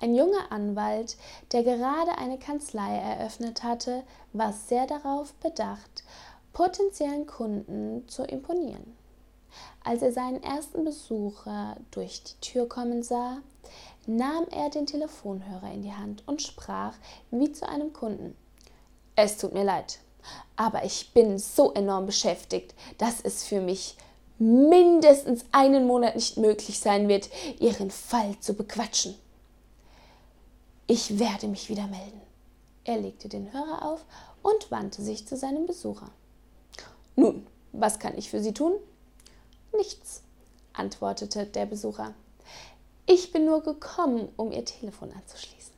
Ein 0.00 0.14
junger 0.14 0.50
Anwalt, 0.50 1.18
der 1.52 1.62
gerade 1.62 2.16
eine 2.16 2.38
Kanzlei 2.38 2.96
eröffnet 2.96 3.62
hatte, 3.62 4.02
war 4.32 4.52
sehr 4.52 4.86
darauf 4.86 5.34
bedacht, 5.34 6.04
potenziellen 6.54 7.26
Kunden 7.26 8.08
zu 8.08 8.22
imponieren. 8.24 8.96
Als 9.84 10.00
er 10.00 10.12
seinen 10.12 10.42
ersten 10.42 10.84
Besucher 10.84 11.76
durch 11.90 12.22
die 12.22 12.40
Tür 12.40 12.66
kommen 12.66 13.02
sah, 13.02 13.38
nahm 14.06 14.46
er 14.50 14.70
den 14.70 14.86
Telefonhörer 14.86 15.70
in 15.70 15.82
die 15.82 15.92
Hand 15.92 16.22
und 16.26 16.40
sprach 16.40 16.94
wie 17.30 17.52
zu 17.52 17.68
einem 17.68 17.92
Kunden. 17.92 18.34
Es 19.16 19.36
tut 19.36 19.52
mir 19.52 19.64
leid, 19.64 19.98
aber 20.56 20.84
ich 20.84 21.12
bin 21.12 21.38
so 21.38 21.74
enorm 21.74 22.06
beschäftigt, 22.06 22.74
dass 22.96 23.20
es 23.20 23.44
für 23.44 23.60
mich 23.60 23.96
mindestens 24.38 25.44
einen 25.52 25.86
Monat 25.86 26.14
nicht 26.14 26.38
möglich 26.38 26.80
sein 26.80 27.08
wird, 27.08 27.28
Ihren 27.58 27.90
Fall 27.90 28.38
zu 28.40 28.54
bequatschen. 28.54 29.14
Ich 30.92 31.20
werde 31.20 31.46
mich 31.46 31.68
wieder 31.68 31.86
melden. 31.86 32.20
Er 32.82 32.98
legte 32.98 33.28
den 33.28 33.52
Hörer 33.52 33.84
auf 33.84 34.04
und 34.42 34.72
wandte 34.72 35.02
sich 35.02 35.24
zu 35.24 35.36
seinem 35.36 35.64
Besucher. 35.64 36.10
Nun, 37.14 37.46
was 37.70 38.00
kann 38.00 38.18
ich 38.18 38.28
für 38.28 38.42
Sie 38.42 38.52
tun? 38.52 38.72
Nichts, 39.72 40.24
antwortete 40.72 41.46
der 41.46 41.66
Besucher. 41.66 42.12
Ich 43.06 43.30
bin 43.30 43.44
nur 43.44 43.62
gekommen, 43.62 44.30
um 44.36 44.50
Ihr 44.50 44.64
Telefon 44.64 45.12
anzuschließen. 45.12 45.72